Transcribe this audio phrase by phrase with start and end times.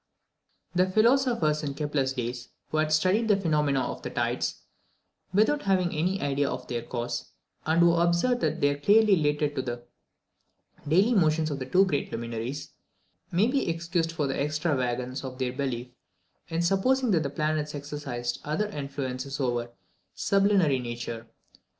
[0.73, 2.33] The philosophers in Kepler's day,
[2.71, 4.63] who had studied the phenomena of the tides,
[5.31, 7.29] without having any idea of their cause,
[7.67, 9.83] and who observed that they were clearly related to the
[10.87, 12.71] daily motions of the two great luminaries,
[13.31, 15.89] may be excused for the extravagance of their belief
[16.47, 19.69] in supposing that the planets exercised other influences over
[20.15, 21.27] "sublunary nature."